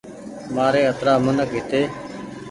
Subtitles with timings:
[0.55, 1.81] مآري اَترآ منک هيتي